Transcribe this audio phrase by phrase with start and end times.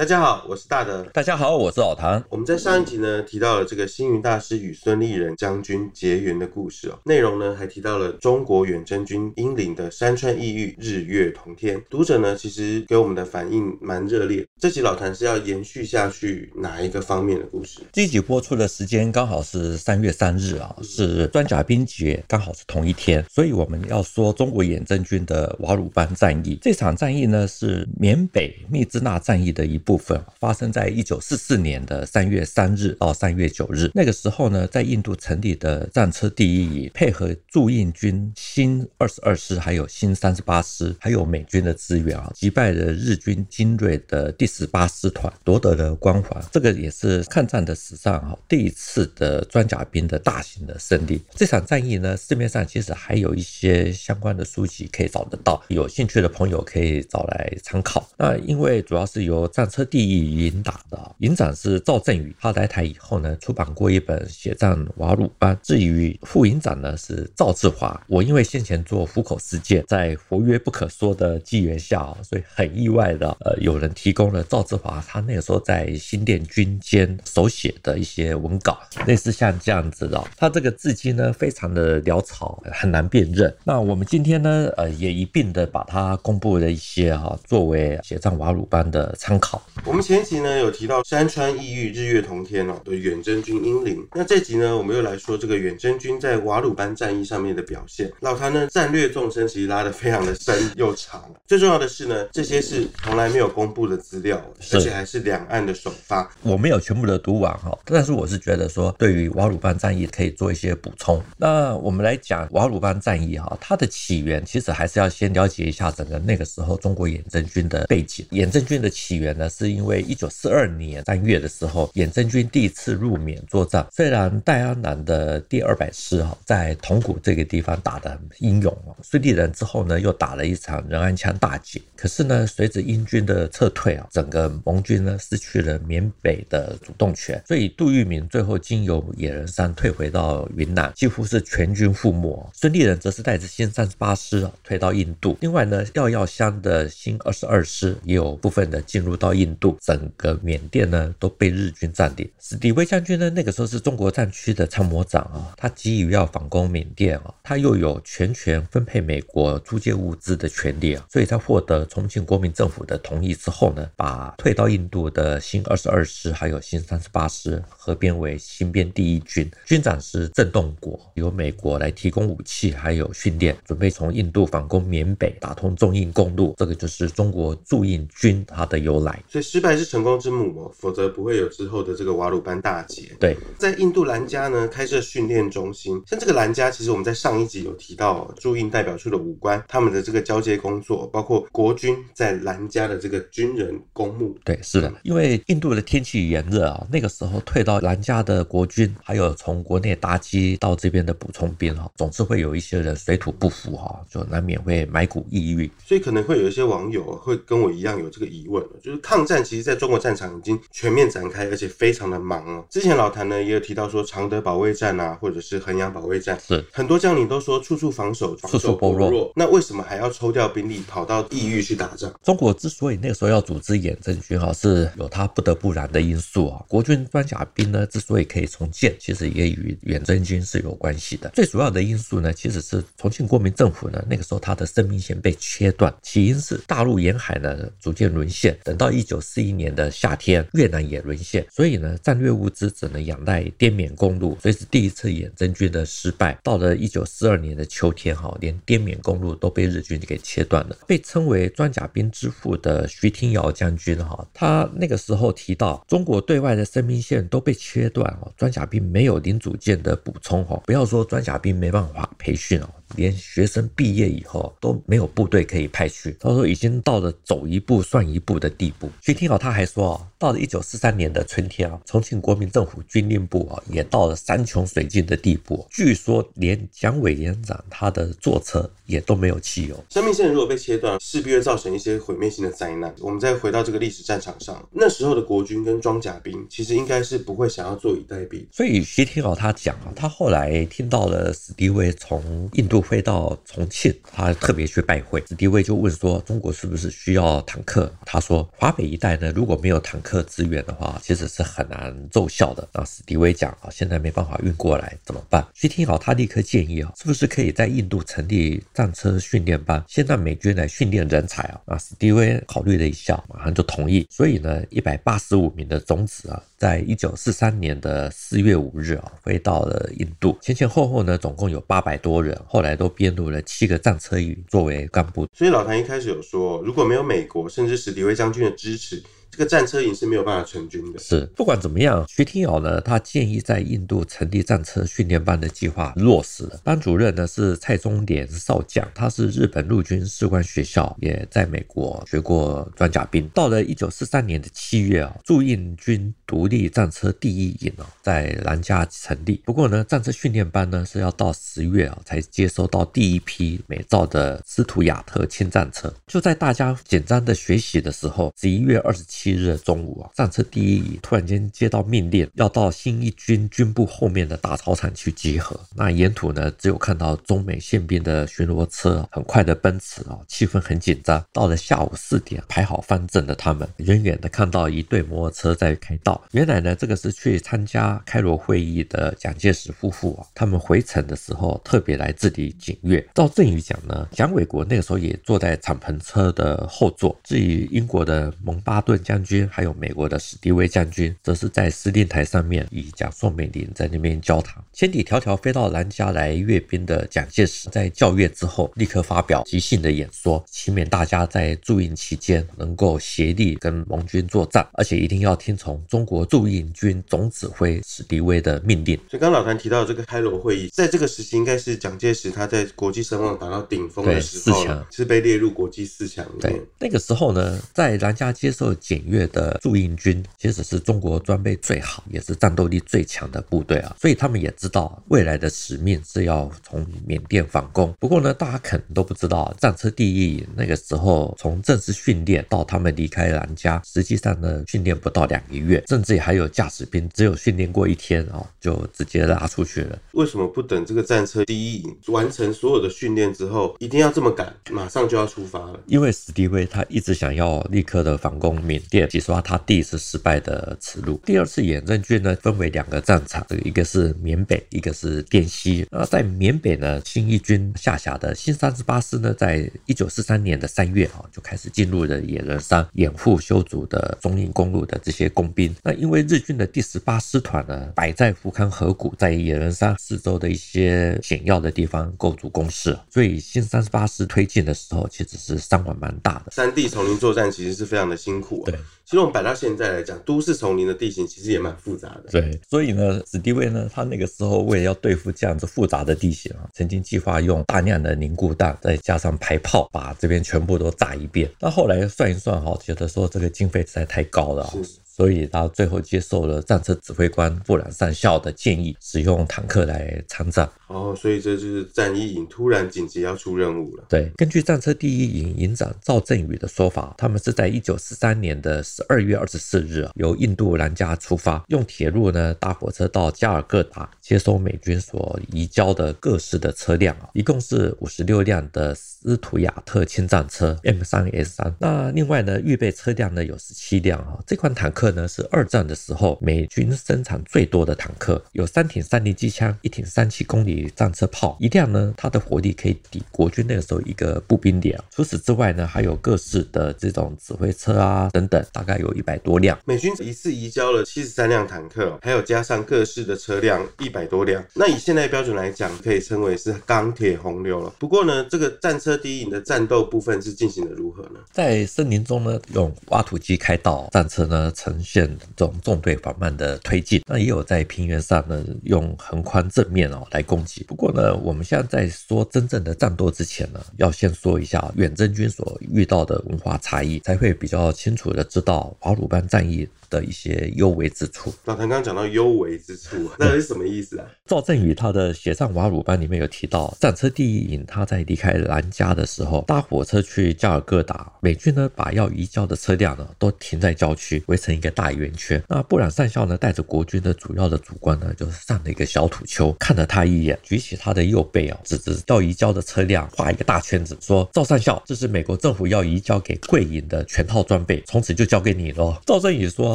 [0.00, 1.02] 大家好，我是大德。
[1.12, 2.24] 大家好，我是老唐。
[2.30, 11.78] 我们在上一集呢提到了这个星云大师与孙立人将军结缘的故事哦，内容呢还提到了中国远征军英灵的山川异域，日月同天。
[11.90, 14.42] 读者呢其实给我们的反应蛮热烈。
[14.58, 17.80] 这集老谭是要延续下去哪一个方面的故事？
[17.92, 26.58] 这一集播出的时间刚好是三月三日啊，是装甲兵节，刚好是同一天，所以我们要说中国远征军的瓦鲁班战役。
[26.62, 33.90] 这场战役呢是缅北密支那战役的一部部分，发生在一九四四年的三月三日到三月九日。
[33.92, 46.40] 那个时候呢，在印度成立的战车第一营配合驻印军新二十二师，还有新三十八师，还有美军的支援啊，击败了日军精锐的第十八师团，夺得了光环。
[46.52, 51.20] 这个也是抗战的史上哈第一次的装甲兵的大型的胜利。
[51.34, 58.08] 这场战役呢，市面上其实还有一些相关的书籍可以找得到，有兴趣的朋友可以找来参考。
[58.16, 62.34] 那因为主要是由战车第一营打的，营长是赵振宇。
[62.40, 65.54] 他来台以后呢，出版过一本《血战瓦鲁班》。
[65.62, 68.00] 至于副营长呢，是赵志华。
[68.06, 80.22] 我因为先前做虎口事件，在佛曰不可说的机缘下，所以很意外的，呃，有人提供了赵志华他那个时候在新店军监手写的一些文稿，类似像这样子的。
[80.36, 83.54] 他这个字迹呢，非常的潦草，很难辨认。
[83.64, 89.62] 那我们今天呢，呃，也一并的把它公布了一些哈，作为血战瓦鲁班的参考。
[89.84, 98.10] 我们前集呢有提到山川异域，日月同天哦的远征军英灵，那这集呢我们又来说这个远征军在瓦鲁班战役上面的表现。
[98.20, 104.40] 老谭呢战略纵深其实拉得非常的深又长，最重要的是呢这些是从来没有公布的资料，
[104.72, 106.30] 而且还是两岸的首发。
[106.42, 111.22] 我没有全部的读完哈，但是我是觉得说对于瓦鲁班战役可以做一些补充。
[111.38, 118.26] 那我们来讲瓦鲁班战役哈，它的起源其实还是要先了解一下整个那个时候中国远征军的背景。
[118.30, 123.86] 远征军的起源呢，是是因为一九四二年三月的时候，远征军第一次入缅作战。
[123.92, 131.78] 虽然戴安澜的第二百师哈在铜鼓这个地方打得很英勇哦，孙立人之后呢又打了一场仁安羌大捷。
[131.94, 142.50] 可是呢，随着英军的撤退啊，整个盟军呢失去了缅北的主动权，所以杜聿明最后经由野人山退回到云南，几乎是全军覆没。
[142.54, 145.36] 孙立人则是带着新三十八师啊退到印度。
[145.42, 152.30] 另外呢，廖耀湘的新二十二师也有部分的进入到印印度，整个缅甸呢都被日军占领。
[152.38, 176.54] 史迪威将军呢那个时候是中国战区的参谋长啊，他急于要反攻缅甸啊，他又有全权分配美国租借物资的权利啊，所以他获得重庆国民政府的同意之后呢，把退到印度的新二十二师还有新三十八师合编为新编第一军，军长是郑洞国，由美国来提供武器还有训练，准备从印度反攻缅北，打通中印公路。
[176.56, 179.22] 这个就是中国驻印军它的由来。
[179.40, 183.16] 所以失败是成功之母哦，否则不会有之后的这个瓦鲁班大捷。
[183.18, 194.36] 对，在印度兰加呢开设训练中心，像这个兰加，其实我们在上一集有提到驻印代表处的武官他们的这个交接工作，包括国军在兰加的这个军人公墓。
[194.44, 205.70] 对，是的，因为印度的天气炎热啊，那个时候退到兰加的国军，还有从国内搭机到这边的补充兵哈，总是会有一些人水土不服哈，就难免会埋骨抑郁。
[205.86, 212.64] 所以可能会有一些网友会跟我一样有这个疑问，就是抗战其实在中国战场已经全面展开，而且非常的忙哦。
[212.70, 219.32] 之前老谭呢也有提到说常德保卫战啊，或者是衡阳保卫战，是很多将领都说处处防守，处处薄弱。
[219.34, 222.12] 那为什么还要抽调兵力跑到异域去打仗？
[222.22, 226.64] 中国之所以那个时候要组织远征军哈，是有他不得不然的因素啊。
[226.68, 231.30] 国军装甲兵呢之所以可以重建，其实也与远征军是有关系的。
[231.34, 238.58] 最主要的因素呢，其实是重庆国民政府呢那个时候他的生命线被切断，起因是大陆沿海呢逐渐沦陷。
[238.64, 244.38] 等到一九四一年的夏天，越南也沦陷，所以呢战略物资只能仰赖滇缅公路。
[244.40, 246.38] 所以是第一次远征军的失败。
[246.44, 250.76] 到了一九四二年的秋天哈，连滇缅公路都被日军给切断了。
[250.86, 262.70] 被称为装甲兵之父的徐廷尧将军哈，他那个时候提到，中国对外的生命线都被切断哦，装甲兵没有零组件的补充哈，不要说装甲兵没办法培训哦。
[262.96, 268.90] 连学生毕业以后都没有部队可以派去，他说已经到了走一步算一步的地步。
[269.00, 275.66] 徐廷尧他还说啊，到了一九四三年的春天啊，重庆国民政府军令部啊也到了山穷水尽的地步。
[275.70, 279.84] 据说连蒋委员长他的座车也都没有汽油。
[279.90, 282.92] 生命线如果被切断，势必会造成一些毁灭性的灾难。
[283.00, 288.44] 我们再回到这个历史战场上，那时候的国军跟装甲兵其实应该是不会想要坐以待毙。
[288.50, 292.79] 所以徐廷尧他讲啊，他后来听到了史迪威从印度。
[292.80, 295.22] 飞到重庆，他特别去拜会。
[295.28, 305.46] 史迪威就问说：“中国是不是需要坦克？”他说：“华北一带呢，如果没有坦克支援的话，其实是很难奏效的。”那史迪威讲啊，现在没办法运过来，怎么办？
[305.54, 311.60] 徐廷豪他立刻建议啊，是不是可以在印度成立战车训练班，先让美军来训练人才啊？
[311.66, 314.06] 那史迪威考虑了一下，马上就同意。
[314.10, 320.36] 所以呢，一百八十五名的种子啊，在一九四三年的四月五日啊，飞到了印度。
[320.42, 325.26] 前前后后呢，总共有八百多人，后来都编入了七个战车营作为干部。
[325.32, 329.02] 所以老谭一开始有说，如果没有美国甚至史迪威将军的支持。
[329.30, 330.98] 这个战车营是没有办法成军的。
[330.98, 336.60] 是，不管怎么样，徐廷尧呢，他建议在印度成立战车训练班的计划落实了。
[336.64, 343.28] 班主任呢是蔡宗廉少将，他是日本陆军士官学校，也在美国学过装甲兵。
[343.28, 349.40] 到了一九四三年的七月啊，驻印军独立战车第一营啊，在兰加成立。
[349.44, 355.92] 不过呢，战车训练班呢是要到十月啊才接收到第一批美造的斯图亚特轻战车。
[356.08, 359.19] 就在大家紧张的学习的时候，十一月二十七。
[359.20, 365.60] 七日中午啊，战车第一营突然间接到命令，要到新一军军部后面的大操场去集合。
[365.76, 371.22] 那沿途呢，只有看到中美宪兵的巡逻车很快的奔驰啊，气氛很紧张。
[371.34, 376.18] 到了下午四点，排好方阵的他们，远远的看到一队摩托车在开道。
[376.30, 383.06] 原来呢，这个是去参加开罗会议的蒋介石夫妇啊，他们回程的时候特别来这里检阅。
[383.14, 387.14] 赵振宇讲呢，蒋纬国那个时候也坐在敞篷车的后座。
[387.22, 388.98] 至于英国的蒙巴顿。
[389.10, 394.62] 将军还有美国的史迪威将军，则是在司令台上面与蒋宋美龄在那边交谈。
[394.80, 408.98] 千里迢迢飞到兰加来阅兵的蒋介石，在校阅之后，立刻发表即兴的演说，祈勉大家在驻印期间能够协力跟盟军作战，而且一定要听从中国驻印军总指挥史迪威的命令。
[409.10, 416.40] 所以，刚老谭提到这个开罗会议，在这个时期应该是蒋介石他在国际声望达到顶峰的时候，是被列入国际四强里面。
[416.40, 418.74] 对，那个时候呢，在兰加接受。
[418.76, 427.92] 检阅的驻印军其实是中国装备最好，也是战斗力最强的部队啊，所以他们也知道未来的使命是要从缅甸反攻。
[428.00, 439.98] 不过呢，大家可能都不知道，战车第一营那个时候从正式训练到他们离开兰加，实际上呢训练不到两个月，甚至还有驾驶兵只有训练过一天啊，就直接拉出去了。
[440.12, 445.80] 为什么不等这个战车第一营完成所有的训练之后，一定要这么赶，马上就要出发了？
[445.86, 448.80] 因为史迪威他一直想要立刻的反攻缅。
[448.90, 451.20] 第二，其实他第一次失败的耻辱。
[451.24, 455.86] 第二次远征军呢，分为两个战场，这个一个是缅北，一个是滇西。
[455.90, 465.74] 那在缅北呢，新一军下辖的新三十八师呢，在一九四三年的三月啊，就开始进入了野人山，掩护修筑的中印公路的这些工兵。
[465.82, 476.52] 那因为日军的第十八师团呢，摆在福康河谷，在野人山四周的一些险要的地方构筑工事，所以新三十八师推进的时候，其实是伤亡蛮大的。
[476.52, 478.70] 山地丛林作战其实是非常的辛苦啊。
[478.70, 478.78] 对。
[479.04, 482.26] 其实我们摆到现在来讲，都市丛林的地形其实也蛮复杂的。
[482.30, 491.50] 对，所以呢，史迪威呢，他那个时之后为了要对付这样子复杂的地形啊，曾经计划用大量的凝固弹，再加上排炮，把这边全部都炸一遍。
[491.60, 494.72] 那后来算一算哈，觉得说这个经费实在太高了啊。
[495.12, 500.70] 所以他最后接受了战车指挥官布朗上校的建议，使用坦克来参战。
[500.86, 504.04] 哦，所以这就是战一营突然紧急要出任务了。
[504.08, 521.74] 对，根据战车第一营营长赵振宇的说法，他们是在一九四三年的十二月二十四日由印度兰加出发，用铁路呢搭火车到加尔各答接收美军所移交的各式的车辆啊，一共是五十六辆的斯图亚特轻战车 M 三 S 三。
[521.78, 525.09] 那另外呢，预备车辆呢有十七辆啊，这款坦克。
[525.12, 534.98] 呢是二战的时候美军生产最多的坦克，有三挺三零机枪，一挺三七公里战车炮，一辆呢它的火力可以抵国军那个时候一个步兵连。
[535.10, 539.78] 除此之外呢，还有各式的这种指挥车啊等等，大概有一百多辆。
[539.84, 544.64] 美军一次移交了七十三辆坦克，还有加上各式的车辆一百多辆。
[544.74, 547.92] 那以现在标准来讲，可以称为是钢铁洪流了。
[547.98, 551.40] 不过呢，这个战车第一营的战斗部分是进行的如何呢？
[551.52, 554.89] 在森林中呢，用挖土机开道，战车呢成。
[554.90, 560.82] 呈现这种纵队缓慢的推进，那也有在平原上呢用横宽正面哦来攻击。
[560.82, 571.52] 不过呢，我们现在在说真正的战斗之前呢，要先说一下远征军所遇到的文化差异，才会比较清楚的知道瓦鲁班战役的一些优为之处。
[571.64, 574.26] 老谭刚刚讲到优为之处，那是什么意思啊？
[574.46, 585.62] 赵振宇他的写上瓦鲁班里面有提到，战车第一营他在离开兰加的时候，搭火车去加尔各答，美军呢把要移交的车辆呢都停在郊区，围成一个大圆圈。
[585.68, 599.86] 那布朗上校呢，带着国军的主要的主官呢，就是上了一个小土丘，看了他一眼，举起他的右臂啊，指着要移交的车辆画一个大圈子，说：“赵上校，这是美国政府要移交给贵营的全套装备，从此就交给你喽。”赵振宇说：“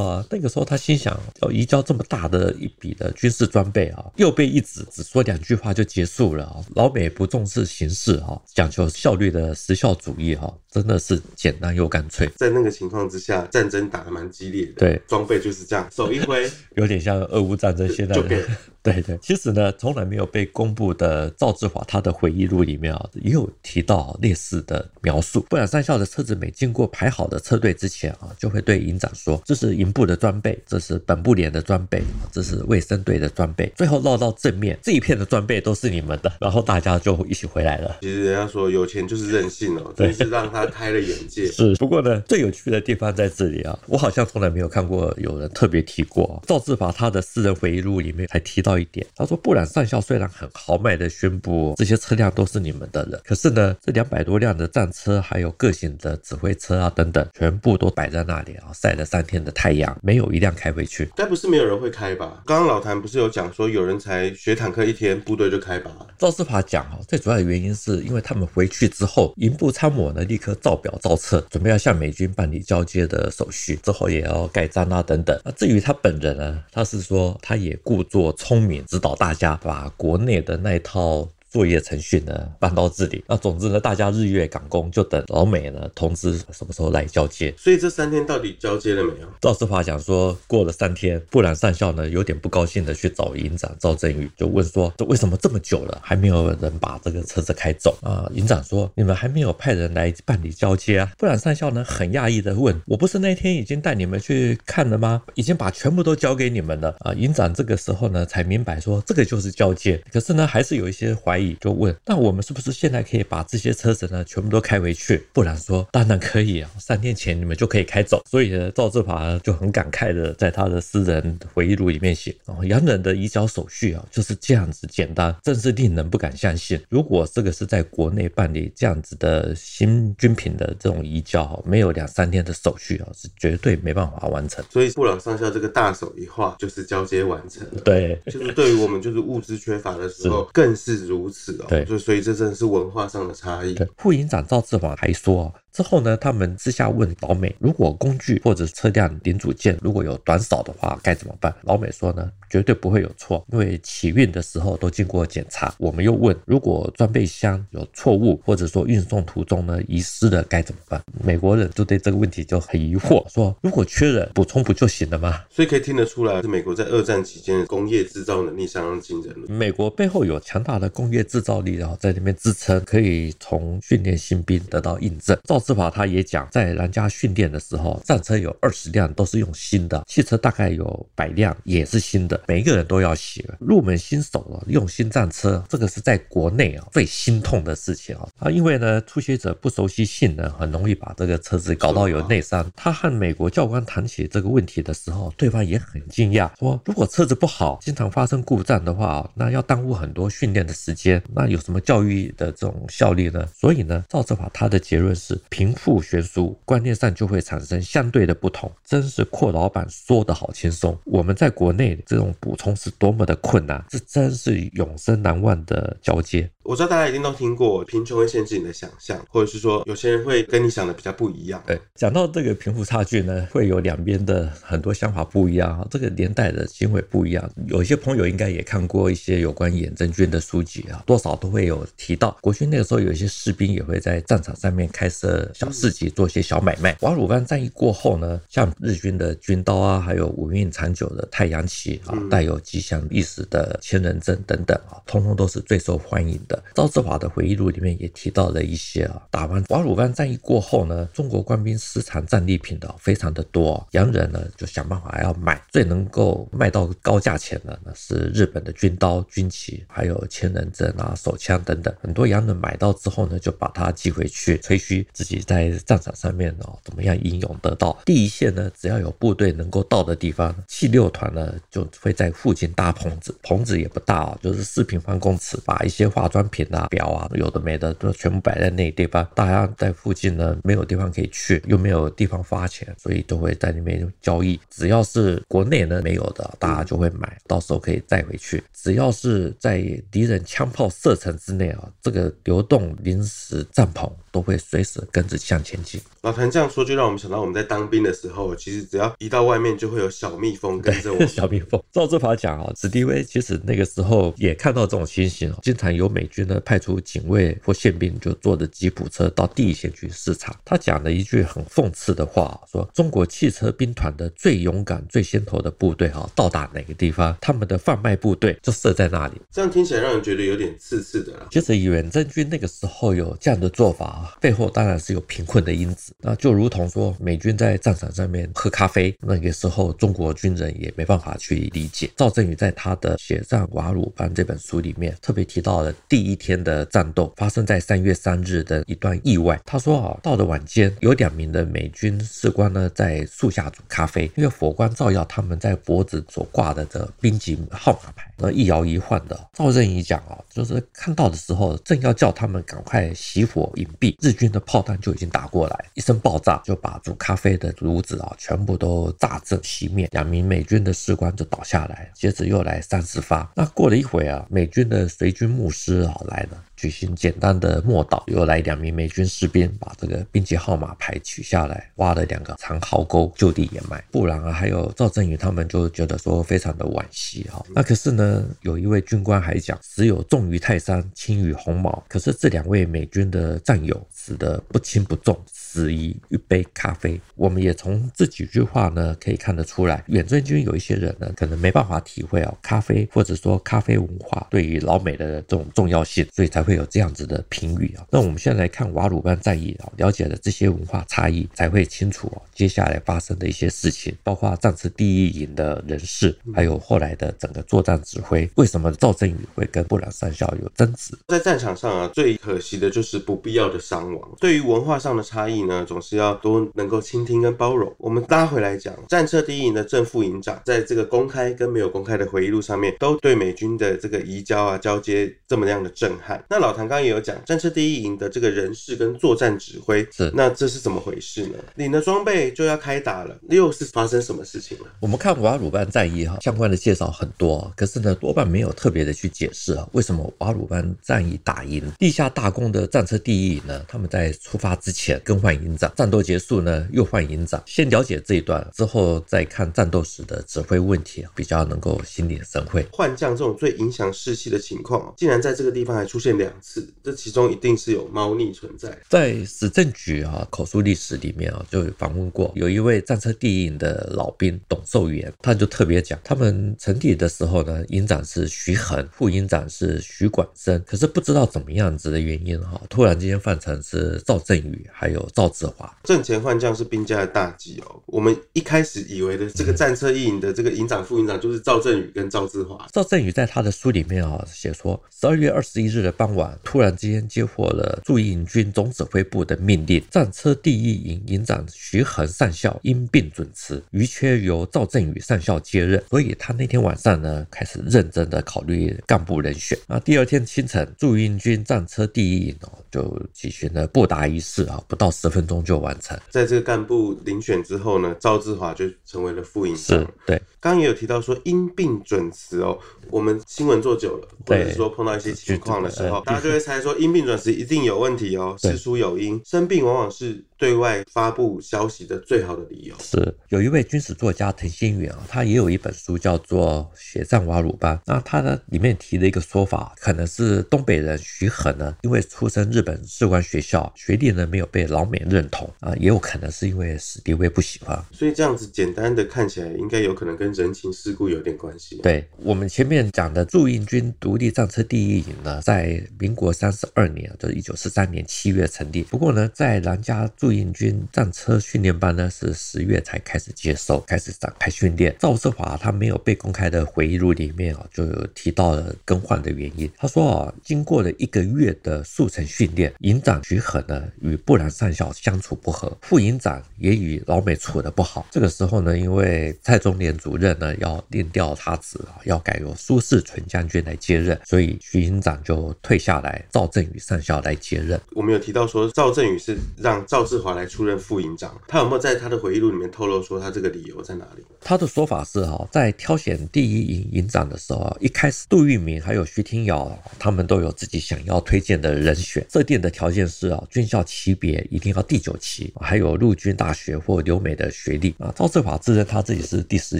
[0.05, 6.57] 啊，那个时候他心想，要移交这么大的一笔的军事装备啊，又被一指，只说两句话就结束了啊。
[6.75, 14.73] 老美不重视形式啊，讲求效率的时效主义哈。”真的是简单又干脆，在那个情况之下，战争打得蛮激烈的。
[14.73, 18.45] 对，装备就是这样，手一挥，有点像俄乌战争 现在的。
[18.83, 25.39] 对对，其实呢，从来没有被公布的赵志华他的回忆录里面啊，也有提到类似的描述。
[25.49, 37.97] 布朗上校的车子每经过排好的车队之前啊，就会对营长说：“这是营部的装备，这是本部连的装备，这是卫生队的装备。”最后绕到正面，这一片的装备都是你们的，然后大家就一起回来了。
[38.01, 41.47] 其实人家说有钱就是任性哦，真是让他开了眼界。
[41.47, 49.55] 是，不过呢，最有趣的地方在这里啊，我好像从来没有看过有人特别提过赵志法他的私人回忆录里面还提到一点，他说不。
[49.55, 61.09] 布朗上校虽然很豪迈的宣布这些车辆都是你们的人，可是呢，这两百多辆的战车还有各型的指挥车啊等等，全部都摆在那里啊，晒了三天的太阳，没有一辆开回去。
[61.15, 62.41] 该不是没有人会开吧？
[62.45, 65.91] 刚刚老谭不是有讲说有人才学坦克一天，部队就开拔？
[66.17, 75.37] 赵世华讲哈，最主要的原因是因为他们回去之后，营部参谋呢立刻造表造册，准备要向美军办理交接的手续，之后也要盖章啊等等。
[75.43, 79.59] 那至于他本人呢，他是说他也故作聪明，指导大家。
[79.65, 81.27] 把国内的那一套。
[81.55, 87.53] 作业程序呢搬到这里，那总之呢，大家日月赶工，就等老美呢通知什么时候来交接。
[87.57, 89.27] 所以这三天到底交接了没有？
[89.39, 98.29] 赵世华讲说，过了三天，布朗上校呢有点不高兴的去找营长赵振宇，就问说，这为什么这么久了还没有人把这个车子开走啊？
[98.33, 101.09] 营长说，你们还没有派人来办理交接啊？
[101.17, 105.21] 布朗上校呢很讶异的问，我不是那天已经带你们去看了吗？
[105.35, 107.13] 已经把全部都交给你们了啊？
[107.13, 111.44] 营长这个时候呢才明白说，这个就是交接，可是呢还是有一些怀疑。
[111.59, 115.23] 就问，那我们是不是现在可以把这些车子呢全部都开回去？
[115.33, 118.23] 布朗说，当然可以啊，三天前你们就可以开走。
[118.29, 126.79] 所以呢，赵志华就很感慨的在他的私人回忆录里面写，哦，洋人的移交手续啊就是这样子简单，真是令人不敢相信。
[126.89, 134.63] 如果这个是在国内办理这样子的新军品的这种移交，没有两三天的手续啊，是绝对没办法完成。
[134.71, 137.67] 所以布朗上校这个大手一画，就是交接完成。
[137.83, 141.34] 对，就是对于我们就是物资缺乏的时候，更是如此。
[141.67, 143.73] 对，就所以这真的是文化上的差异。
[143.73, 145.53] 对，副营长赵志华还说。
[145.75, 151.53] 之后呢，他们私下问老美，如果工具或者车辆零组件如果有短少的话，该怎么办？
[151.63, 155.75] 老美说呢，绝对不会有错，因为起运的时候都经过检查。
[155.77, 161.03] 我们又问，如果装备箱有错误，或者说运送途中呢遗失了，该怎么办？
[161.21, 165.43] 美国人就对这个问题就很疑惑，说如果缺人补充不就行了吗？
[165.49, 169.35] 所以可以听得出来，是美国在二战期间的工业制造能力相当惊人。
[169.49, 175.37] 美国背后有强大的工业制造力，然后在那边支撑，可以从训练新兵得到印证。
[175.43, 176.47] 赵志华他也讲。
[176.51, 183.43] 在南家训练的时候，战车有二十辆都是用新的，汽车大概有百辆也是新的，每一个人都要学。
[183.59, 188.51] 入门新手了，用新战车，这个是在国内啊最心痛的事情啊啊！
[188.51, 192.69] 因为呢，初学者不熟悉性能，很容易把这个车子搞到有内伤。
[192.75, 203.47] 他和美国教官谈起这个问题的时候，对方也很惊讶，说如果车子不好，经常发生故障的话，那要耽误很多训练的时间，那有什么教育的这种效力呢？
[203.57, 206.53] 所以呢，赵志华他的结论是贫富悬殊。
[206.65, 210.97] 观念上就会产生相对的不同，真是阔老板说的好轻松。
[211.05, 216.49] 我们在国内这种补充是多么的困难，这真是永生难忘的交接。
[216.63, 221.63] 我知道大家一定都听过，贫穷会限制你的想象，或者是说有些人会跟你想的比较不一样。
[221.65, 227.49] 对，讲到这个贫富差距呢，会有两边的很多想法不一样，这个年代的行为不一样。
[227.67, 236.95] 有一些朋友应该也看过一些有关远征军的书籍啊，多少都会有提到，国军那个时候有一些士兵也会在战场上面开设小市集，做一些小买卖。
[237.01, 246.63] 瓦鲁班战役过后呢，像日军的军刀啊，还有五运长久的太阳旗啊，带有吉祥意思的千人阵等等啊，通通都是最受欢迎的。
[246.73, 267.97] 赵志华的回忆录里面也提到了一些啊，打完瓦鲁班战役过后呢，中国官兵私藏战利品的非常的多，洋人呢就想办法要买，最能够卖到高价钱的呢是日本的军刀、军旗，还有千人阵啊、手枪等等，很多洋人买到之后呢，就把它寄回去吹嘘，直自己在战场上面哦怎么样英勇得到。
[268.05, 279.27] 第一线呢，只要有部队能够到的地方，七六团呢就会在附近搭棚子，棚子也不大哦，就是四平方公尺，把一些化妆品啊、表啊，有的没的都全部摆在那地方。
[279.33, 284.59] 大家在附近呢没有地方可以去，又没有地方花钱，所以都会在那边交易。
[284.69, 288.63] 只要是国内呢没有的，大家就会买，到时候可以带回去。
[288.73, 296.01] 只要是在敌人枪炮射程之内啊，这个流动临时帐篷都会随时跟着向前进。
[296.25, 301.23] 老谭这样说，就让我们想到我们在当兵的时候，其实只要一到外面，就会有小蜜蜂跟着我。
[301.27, 310.59] 小蜜蜂，照这法讲啊，史迪威其实那个时候也看到这种情形，哦经常有美军呢派出警卫或宪兵，就坐着吉普车到第一线去视察。
[310.65, 319.39] 他讲了一句很讽刺的话，说中国汽车兵团的最勇敢、最先头的部队哈，到达哪个地方，他们的贩卖部队就设在那里。
[319.51, 321.45] 这样听起来让人觉得有点刺刺的啦。
[321.51, 326.13] 其实远征军那个时候有这样的做法啊，背后当然是有贫困的因子。
[326.23, 332.09] 那就如同说美军在战场上面喝咖啡，那个时候中国军人也没办法去理解。
[332.15, 339.59] 赵振宇在他的《血战瓦鲁班》这本书里面特别提到了第一天的战斗发生在三月三日的一段意外。
[339.65, 349.39] 他说啊，到了晚间，有两名的美军士官呢在树下煮咖啡，因为火光照耀他们在脖子所挂的这兵籍号码牌，那一摇一晃的。
[349.53, 363.51] 赵振宇讲啊，就是看到的时候，正要叫他们赶快熄火隐蔽，日军的炮弹就已经打过来，声爆炸就把煮咖啡的炉子啊全部都炸震熄灭，两名美军的士官就倒下来，接着又来三四发。
[363.55, 366.63] 那过了一会啊，美军的随军牧师啊来了。
[366.75, 374.03] 举行简单的默祷，又来两名美军士兵把这个兵籍号码牌取下来，挖了两个长壕沟，就地掩埋。
[374.11, 377.65] 不然啊，还有赵振宇他们就觉得说非常的惋惜哈。
[377.73, 382.03] 那可是呢，有一位军官还讲，死有重于泰山，轻于鸿毛。
[382.09, 385.35] 可是这两位美军的战友死的不轻不重。
[385.75, 398.07] 质疑一杯咖啡，我们也从这几句话呢可以看得出来，远征军有一些人呢可能没办法体会哦咖啡或者说咖啡文化对于老美的这种重要性，所以才会有这样子的评语啊。
[398.09, 411.13] 那我们现在来看瓦鲁班战役啊，了解了这些文化差异，才会清楚哦接下来发生的一些事情，包括战车第一营的人事，还有后来的整个作战指挥，为什么赵振宇会跟布朗上校有争执？
[411.27, 414.31] 在战场上啊，最可惜的就是不必要的伤亡。
[414.39, 415.64] 对于文化上的差异。
[415.67, 417.93] 呢，总是要多能够倾听跟包容。
[417.97, 426.43] 我们拉回来讲，战车第一营的正副营长，在这个公开跟没有公开的回忆录上面，都对美军的这个移交啊、交接这么样的震撼。
[426.49, 431.57] 那老唐刚刚也有讲，战车第一营的这个人事跟作战指挥，是那这是怎么回事呢？
[431.75, 434.85] 领了装备就要开打了，又是发生什么事情了？
[434.99, 443.83] 我们看瓦鲁班战役哈，相关的介绍很多，可是呢，多半没有特别的去解释啊，为什么瓦鲁班战役打赢，地下大功的战车第一营呢？
[443.87, 445.54] 他们在出发之前更换。
[445.63, 447.61] 营长战斗结束呢，又换营长。
[447.65, 452.85] 先了解这一段之后，再看战斗时的指挥问题，比较能够心领神会。
[452.91, 458.95] 换将这种最影响士气的情况，竟然在这个地方还出现两次，这其中一定是有猫腻存在。
[459.09, 475.44] 在史政局啊口述历史里面啊，就访问过有一位战车第一营的老兵董寿元，他就特别讲，他们成立的时候呢，营长是徐恒，副营长是徐广生，可是不知道怎么样子的原因哈，突然之间换成是赵振宇还有赵。
[475.45, 478.01] 赵志华，阵前换将是兵家的大忌哦。
[478.07, 482.87] 我们一开始以为的这个战车一营的这个营长、副营长就是赵振宇跟赵志华。
[482.91, 496.03] 赵振宇在他的书里面啊写说，十二月二十一日的傍晚，突然之间接获了驻营军总指挥部的命令，战车第一营营长徐恒上校因病准辞，余缺由赵振宇上校接任。
[496.09, 499.77] 所以他那天晚上呢，开始认真的考虑干部人选。
[499.85, 506.17] 那第二天清晨，驻营军战车第一营哦就举行了布达仪式啊，不到十分钟就完成。
[506.29, 509.99] 在这个干部遴选之后呢，赵志华就成为了副营长。
[509.99, 510.41] 是，对。
[510.59, 512.75] 刚刚也有提到说因病准辞哦，
[513.11, 519.39] 我们新闻做久了，或者是说碰到一些情况的时候，大家就会猜说因病准辞一定有问题哦，事出有因。
[519.45, 522.95] 生病往往是对外发布消息的最好的理由。
[522.99, 538.03] 是，有一位军事作家滕新远啊，他也有一本书叫做《血战瓦鲁班》，那他呢里面提的一个说法，可能是东北人徐恒呢，因为出身日本士官学校，学历呢没有被老美认同啊，也有可能是因为史迪威不喜欢。
[538.11, 541.99] 所以这样子简单的看起来，应该有可能跟人情世故有点关系。
[542.01, 549.03] 对，我们前面讲的驻印军独立战车第一营呢，在民国三十二年，就是一九四三年七月成立。
[549.03, 555.15] 不过呢，在兰家驻印军战车训练班呢，是十月才开始接受，开始展开训练。
[555.19, 559.89] 赵世华他没有被公开的回忆录里面啊，就有提到了更换的原因。
[559.97, 568.25] 他说啊，经过了一个月的速成训练，营长徐恒呢与布兰上校相处不和，副营长也与老美处得不好。
[568.31, 577.99] 这个时候呢，因为蔡中联主任呢要另调他职啊，要改由苏世纯将军来接任，所以徐营长就退下来，赵振宇上校来接任。
[578.11, 584.43] 我们有提到说，赵振宇是让赵志华来出任副营长，他有没有在他的回忆录里面透露说他这个理由在哪里？
[584.61, 598.33] 他的说法是哈，在挑选第一营营长的时候，一开始杜聿明还有徐廷尧他们都有自己想要推荐的人选，设定的条件是啊，军校级别一定到第九期，还有陆军大学或留美的学历啊。
[598.35, 599.99] 赵志华自认他自己是第十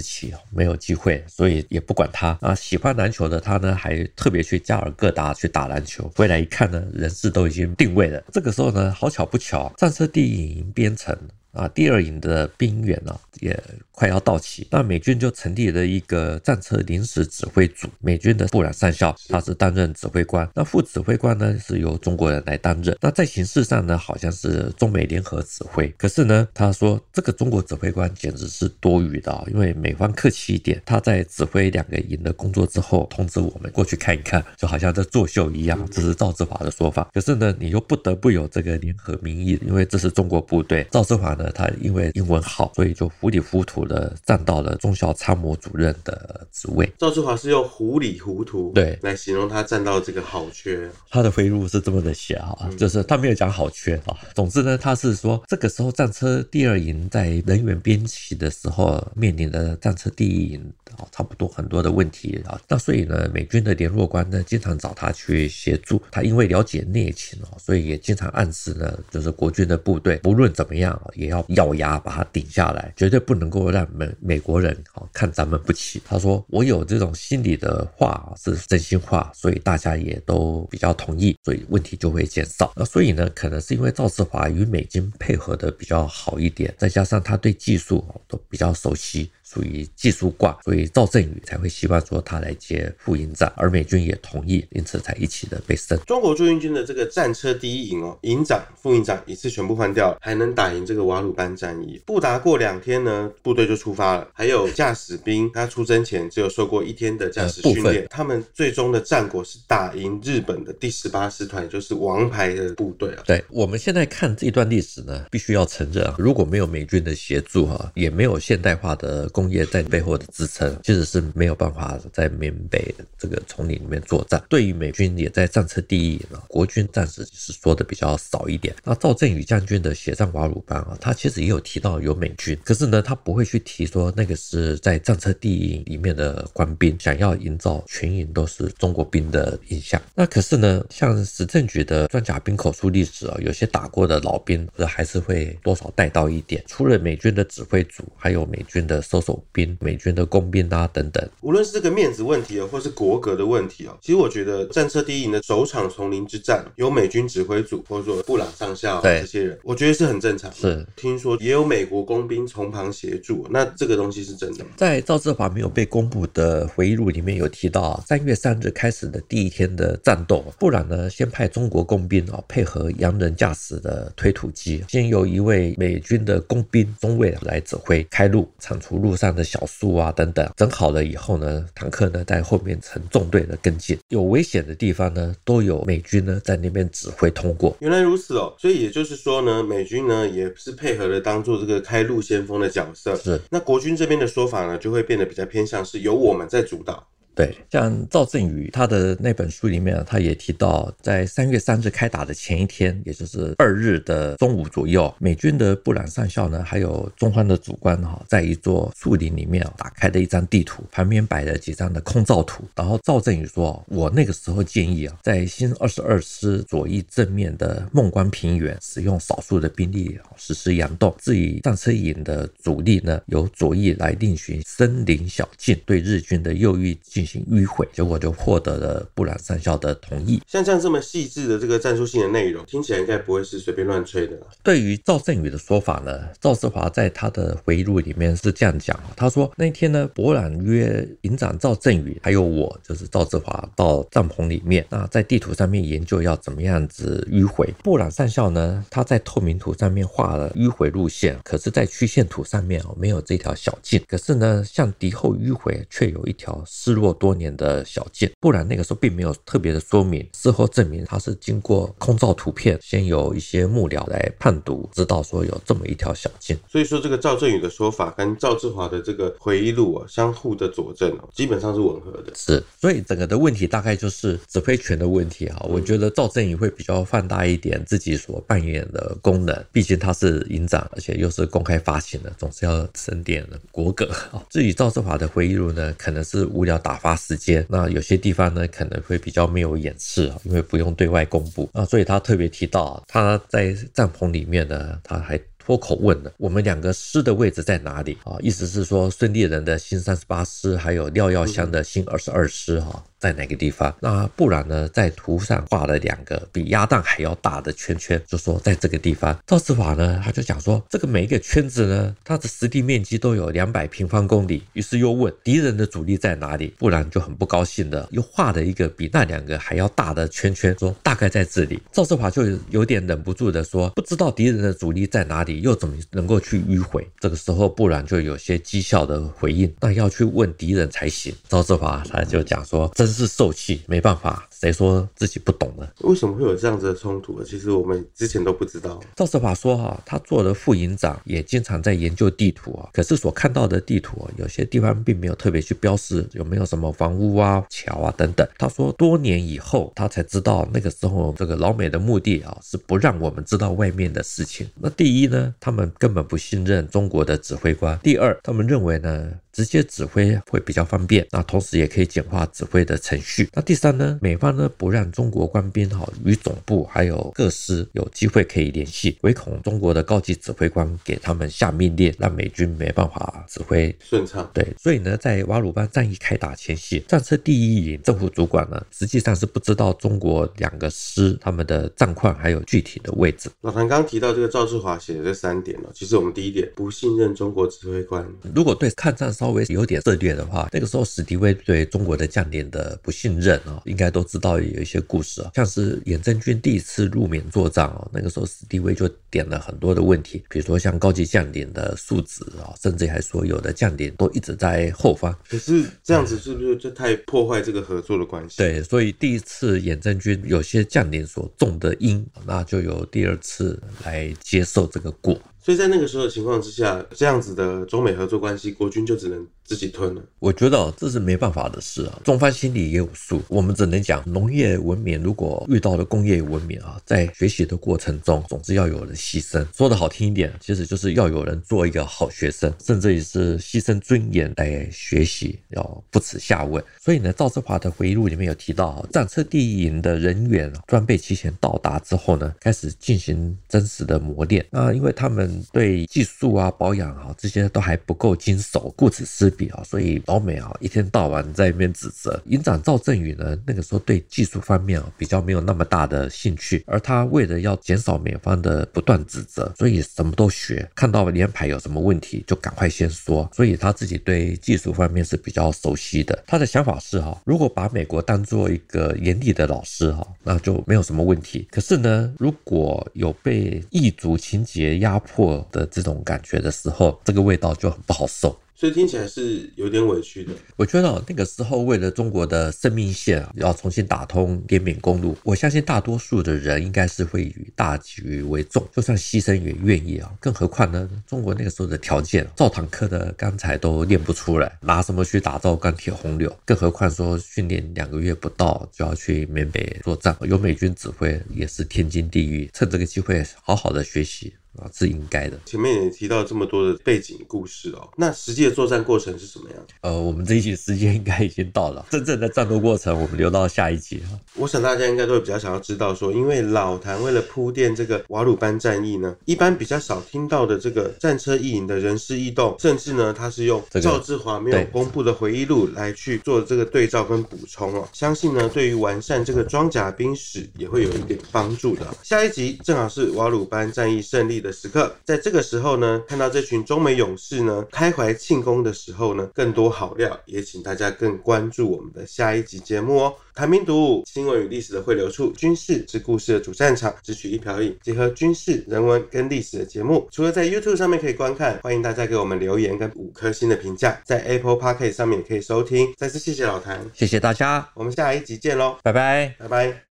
[0.00, 2.54] 期，没有机会，所以也不管他啊。
[2.54, 8.22] 喜欢篮球的他呢，还特别去加尔各答去打篮球，回来一看呢，人事都已经定位了。
[8.32, 11.16] 这个时候呢，好巧不巧，战车第一营编成。
[11.56, 13.58] 啊，第二营的兵员呢，也
[13.90, 17.88] 快要到齐，那美军就成立了一个战车临时指挥组。
[18.00, 22.96] 美军的布朗上校他是担任指挥官，那副指挥官呢是由中国人来担任。
[23.00, 25.88] 那在形式上呢，好像是中美联合指挥。
[25.96, 35.88] 可是呢，他说这个中国指挥官简直是多余的啊，因为美方客气一点，他在指挥两个营的工作之后，通知我们过去看一看，就好像在作秀一样。
[35.90, 37.08] 这是赵志华的说法。
[37.14, 40.86] 可是呢，你又不得不有这个联合名义，因为这是中国部队。
[40.90, 41.45] 赵志华呢？
[41.52, 46.90] 他因为英文好，所以就糊里糊涂的站到了中校参谋主任的职位。
[46.98, 50.90] 赵志华是用糊里糊涂对来形容他站到这个好缺。
[51.10, 54.16] 他的回忆录是这么的写啊，就是他没有讲好缺啊。
[54.34, 62.60] 总之呢，他是说这个时候战车第二营在人员编起的时候，面临的战车第一营啊差不多很多的问题啊。
[62.68, 66.00] 那所以呢，美军的联络官呢经常找他去协助。
[66.10, 76.02] 他因为了解内情啊，所以也经常暗示呢，就是国军的部队不论怎么样也要咬牙把它顶下来，绝对不能够让美美国人啊看咱们不起。
[76.04, 82.72] 他说：“我有这种心里的话是真心话，所以大家也都比较同意，所以问题就会减少。
[82.76, 95.96] 那所以呢，可能是因为赵志华与美军配合的比较好一点，再加上他对技术都比较熟悉。”属于技术挂，所以赵振宇才会希望说他来接副营长，而美军也同意，因此才一起的被升。
[96.04, 102.02] 中国驻印军的这个战车第一营哦，营长、副营长一次全部换掉了，还能打赢这个瓦鲁班战役。
[102.04, 104.28] 不达过两天呢，部队就出发了。
[104.32, 108.02] 还有驾驶兵，他出征前只有受过一天的驾驶训练。
[108.02, 113.22] 呃、他们最终的战果是打赢日本的第十八师团，也就是王牌的部队啊。
[113.24, 119.30] 对，我们现在看这段历史呢，必须要承认啊，如果没有美军的协助哈，也没有现代化的。
[119.36, 124.42] 工业在背后的支撑，其实是没有办法在缅北这个丛林里面作战。
[124.48, 128.74] 对于美军也在战车第一营，国军暂时是说的比较少一点。
[128.82, 140.00] 那赵振宇将军的血战瓦鲁班啊，他其实也有提到有美军，可是呢，他不会去提说那个是在战车第一营里面的官兵，想要营造全营都是中国兵的印象。
[140.14, 146.64] 那可是呢，像史政局的装甲兵口述历史啊，有些打过的老兵，还是会多少带到一点。
[146.66, 149.25] 除了美军的指挥组，还有美军的搜。
[149.26, 160.52] 守兵、美军的工兵啊等等，无论是这个面子问题啊，或是国格的问题啊，其实我觉得战车第一营的首场丛林之战，有美军指挥组或者说布朗上校这些人，我觉得是很正常。
[160.52, 164.70] 是，听说也有美国工兵从旁协助，那这个东西是真的吗？
[164.76, 187.76] 在赵志华没有被公布的回忆录里面有提到啊，三月三日开始的第一天的战斗，布朗呢先派中国工兵啊配合洋人驾驶的推土机，先由一位美军的工兵中尉来指挥开路，铲除路上的小树啊等等，整好了以后呢，坦克呢在后面成纵队的跟进，有危险的地方呢，都有美军呢在那边指挥通过。
[187.80, 193.16] 原来如此哦，所以也就是说呢，美军呢也是配合了当做这个开路先锋的角色。
[193.16, 197.06] 是，那国军这边的说法呢，就会变得比较偏向是由我们在主导。
[197.36, 212.64] 对，像赵振宇他的那本书里面，他也提到，在三月三日开打的前一天，也就是二日的中午左右，美军的布朗上校呢，还有中方的主官哈，在一座树林里面打开了一张地图，旁边摆了几张的空照图。
[212.74, 230.40] 然后赵振宇说：“我那个时候建议啊，在新二十二师左翼正面的孟关平原，使用少数的兵力实施佯动，至于战车营的主力呢，由左翼来另寻森林小径，对日军的右翼进。”行迂回，结果就获得了布朗上校的同意。
[230.46, 234.38] 像这样这么细致的这个战术性的内容，听起来应该不会是随便乱吹的。
[234.62, 247.68] 对于赵振宇的说法呢，赵志华在他的回忆录里面是这样讲，他说那天呢，博览约营长赵振宇还有我，就是赵志华到帐篷里面，那在地图上面研究要怎么样子迂回。
[247.82, 254.00] 布朗上校呢，他在透明图上面画了迂回路线，可是，在曲线图上面哦，没有这条小径。
[254.06, 258.30] 可是呢，向敌后迂回却有一条失落多年的小径。
[258.40, 266.56] 不然那个时候并没有特别的说明，事后证明他是经过空照图片，先有一些幕僚来判读，知道说有这么一条小径。
[266.68, 272.32] 所以说，这个赵振宇的说法跟赵志华的这个回忆录啊，相互的佐证哦，基本上是吻合的。
[272.34, 275.64] 是，所以整个的问题大概就是指挥权的问题啊。
[275.68, 284.08] 我觉得赵振宇会比较放大一点自己所扮演的功能，毕竟他是营长，而且又是公开发行的，总是要省点国格。
[284.50, 295.38] 至于赵志华的回忆录呢，可能是无聊打发时间，那有些地方呢可能会比较没有掩饰啊，因为不用对外公布啊，所以他特别提到他在帐篷里面呢，他还。
[295.66, 298.36] 脱口问了我们两个师的位置在哪里啊？
[298.38, 303.04] 意思是说孙立人的新三十八师，还有廖耀湘的新二十二师哈。
[303.18, 303.94] 在哪个地方？
[304.00, 309.36] 那不然呢，在图上画了两个比鸭蛋还要大的圈圈，就说在这个地方。
[309.46, 314.62] 赵志华呢，他就讲说，这个每一个圈子呢，它的实地面积都有两百平方公里。
[314.74, 316.74] 于是又问敌人的主力在哪里？
[316.78, 321.80] 不然就很不高兴的，又画了一个比那两个还要大的圈圈，说大概在这里。
[321.92, 327.06] 赵志华就有点忍不住的说，不知道敌人的主力在哪里，又怎么能够去迂回？
[327.20, 331.34] 这个时候，不然就有些讥笑的回应，那要去问敌人才行。
[331.48, 334.46] 赵志华他就讲说，真是受气，没办法。
[334.50, 335.86] 谁说自己不懂呢？
[336.00, 337.42] 为什么会有这样子的冲突？
[337.42, 338.98] 其实我们之前都不知道。
[339.14, 342.88] 赵世华说：“哈，他做了副营长，也经常在研究地图啊。
[342.92, 348.48] 可是所看到的地图啊，有些地方并没有特别去标示有没有什么房屋啊、桥啊等等。
[348.58, 354.66] 他说，多年以后他才知道，那个时候这个老美的目的啊，是不让我们知道外面的事情。
[354.80, 363.48] 那第一呢，他们根本不信任中国的指挥官；第二，他们认为呢。”直接指挥会比较方便，那同时也可以简化指挥的程序。
[363.54, 374.46] 那第三呢，美方呢不让中国官兵哈与总部还有各师有机会可以联系，唯恐中国的高级指挥官给他们下命令，让美军没办法指挥顺畅。
[374.52, 383.48] 对，所以呢，在瓦鲁班战役开打前夕，战车第一营政府主管呢实际上是不知道中国两个师他们的战况还有具体的位置。
[383.62, 388.22] 老谭刚刚提到这个赵志华写的这三点呢，其实我们第一点不信任中国指挥官。
[388.54, 405.32] 如果对抗战稍微有点涉略的话，那个时候史迪威对中国的将领的不信任啊，应该都知道有一些故事啊，像是远征军第一次入缅作战啊，那个时候史迪威就点了很多的问题，比如说像高级将领的素质啊，甚至还说有的将领都一直在后方。
[405.48, 408.56] 可是这样子是不是就太破坏这个合作的关系？
[408.56, 415.40] 对，所以第一次远征军有些将领所种的因，那就有第二次来接受这个果。
[415.66, 420.22] 所以在那个时候的情况之下，这样子的中美合作关系，国军就只能自己吞了。
[420.38, 423.42] 我觉得这是没办法的事啊，中方心里也有数。
[423.48, 429.66] 我们只能讲，农业文明如果遇到了工业文明啊，在学习的过程中，总是要有人牺牲。
[429.76, 436.80] 说的好听一点，其实就是要有人做一个好学生，甚至于是牺牲尊严来学习，要不耻下问。
[437.02, 445.55] 所以呢，赵志华的回忆录里面有提到，战车第一营的人员装备齐全到达之后呢，开始进行真实的磨练啊，因为他们。
[445.72, 452.40] 对技术啊、保养啊这些都还不够精熟，顾此失彼啊，所以老美啊一天到晚在那边指责。
[452.46, 466.42] 营长赵振宇呢，那个时候对技术方面啊比较没有那么大的兴趣，而他为了要减少美方的不断指责，所以什么都学，看到连排有什么问题就赶快先说，所以他自己对技术方面是比较熟悉的。
[466.46, 471.68] 他的想法是哈，如果把美国当做一个严厉的老师哈，那就没有什么问题。
[471.70, 478.58] 可是呢，如果有被异族情结压迫，的这种感觉的时候，这个味道就很不好受。
[478.78, 480.52] 所以听起来是有点委屈的。
[480.76, 490.30] 我觉得那个时候为了中国的生命线啊，要重新打通滇缅公路，我相信大多数的人应该是会以大局为重，就算牺牲也愿意啊。
[490.38, 496.54] 更何况呢，中国那个时候的条件，造坦克的钢材都炼不出来，拿什么去打造钢铁洪流？
[496.66, 502.68] 更何况说训练两个月不到就要去缅北作战，有美军指挥也是天经地义。
[502.74, 504.52] 趁这个机会好好的学习。
[504.78, 505.58] 啊，是应该的。
[505.66, 509.78] 前面也提到这么多的背景故事哦，那实际的作战过程是什么样？
[510.00, 514.38] 呃，我们这一集时间应该已经到了， 真正的战斗过程我们留到下一集哈。
[514.54, 528.08] 我想大家应该都会比较想要知道说，因为老谭为了铺垫这个瓦鲁班战役呢，一般比较少听到的这个战车意营的人事异动，甚至呢，他是用赵志华没有公布的回忆录来去做这个对照跟补充哦。
[528.12, 532.06] 相信呢，对于完善这个装甲兵史也会有一点帮助的。
[532.22, 543.34] 下一集正好是瓦鲁班战役胜利的时刻，在这个时候呢，看到这群中美勇士呢开怀庆功的时候呢，更多好料也请大家更关注我们的下一集节目哦。
[543.54, 556.12] 谈兵读武，新闻与历史的汇流处，军事是故事的主战场，只取一瓢饮，结合军事、人文跟历史的节目，除了在 YouTube 上面可以观看，欢迎大家给我们留言跟五颗星的评价，在 Apple Podcast 上面也可以收听。
[556.18, 560.05] 再次谢谢老谭，谢谢大家，我们下一集见喽，拜拜，拜拜。